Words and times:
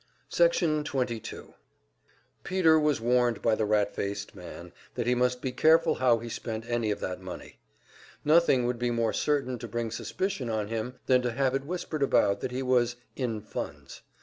Section 0.29 0.83
22 0.83 1.53
Peter 2.43 2.79
was 2.79 2.99
warned 2.99 3.43
by 3.43 3.53
the 3.53 3.65
rat 3.65 3.93
faced 3.95 4.33
man 4.33 4.73
that 4.95 5.05
he 5.05 5.13
must 5.13 5.43
be 5.43 5.51
careful 5.51 5.93
how 5.93 6.17
he 6.17 6.27
spent 6.27 6.67
any 6.67 6.89
of 6.89 6.99
that 7.01 7.21
money. 7.21 7.59
Nothing 8.25 8.65
would 8.65 8.79
be 8.79 8.89
more 8.89 9.13
certain 9.13 9.59
to 9.59 9.67
bring 9.67 9.91
suspicion 9.91 10.49
on 10.49 10.69
him 10.69 10.95
than 11.05 11.21
to 11.21 11.33
have 11.33 11.53
it 11.53 11.65
whispered 11.65 12.01
about 12.01 12.39
that 12.41 12.49
he 12.49 12.63
was 12.63 12.95
"in 13.15 13.41
funds." 13.41 14.01